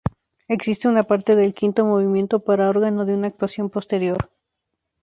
Existe 0.47 0.87
una 0.87 1.03
parte 1.03 1.35
del 1.35 1.53
quinto 1.53 1.85
movimiento 1.85 2.39
para 2.43 2.67
órgano 2.71 3.05
de 3.05 3.13
una 3.13 3.27
actuación 3.27 3.69
posterior. 3.69 4.31